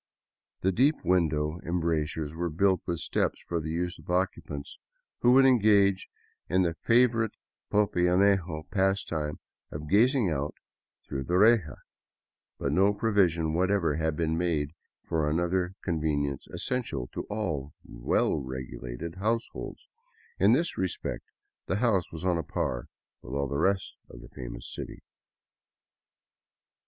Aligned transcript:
The 0.61 0.71
deep 0.71 0.95
window 1.05 1.59
em 1.63 1.79
brasures 1.79 2.33
were 2.33 2.49
built 2.49 2.81
with 2.87 2.97
steps 3.01 3.39
for 3.47 3.59
the 3.59 3.69
use 3.69 3.99
of 3.99 4.09
occupants 4.09 4.79
who 5.19 5.31
would 5.33 5.45
en 5.45 5.59
gage 5.59 6.07
in 6.49 6.63
the 6.63 6.73
favorite 6.73 7.33
popayanejo 7.71 8.67
pastime 8.71 9.37
of 9.71 9.87
gazing 9.87 10.27
out 10.31 10.55
through 11.05 11.25
the 11.25 11.37
reja; 11.37 11.75
but 12.57 12.71
no 12.71 12.95
provision 12.95 13.53
whatever 13.53 13.97
had 13.97 14.15
been 14.15 14.35
made 14.35 14.71
for 15.07 15.29
another 15.29 15.73
con 15.85 16.01
venience 16.01 16.49
essential 16.51 17.05
to 17.13 17.27
all 17.29 17.73
well 17.85 18.37
regulated 18.41 19.17
households. 19.19 19.87
In 20.39 20.53
this 20.53 20.79
respect 20.79 21.25
the 21.67 21.75
house 21.75 22.11
was 22.11 22.25
on 22.25 22.39
a 22.39 22.43
par 22.43 22.85
with 23.21 23.35
all 23.35 23.47
the 23.47 23.59
rest 23.59 23.93
of 24.09 24.21
the 24.21 24.29
famous 24.29 24.67
city. 24.73 25.03